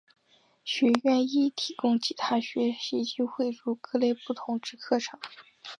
[0.63, 5.19] 学院亦提供其他学习机会如各类不同之课程。